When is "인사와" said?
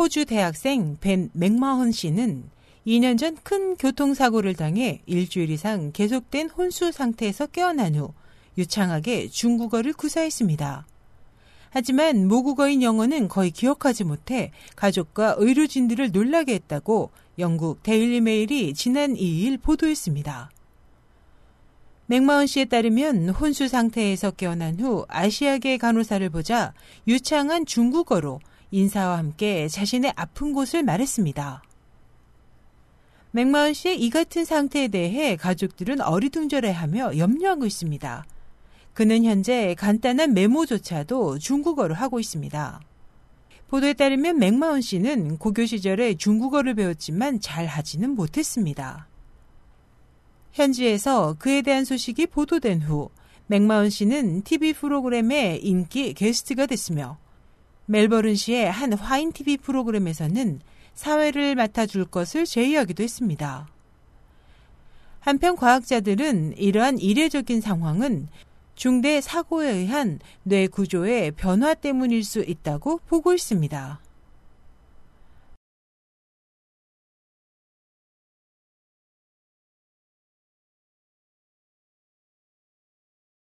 28.70-29.18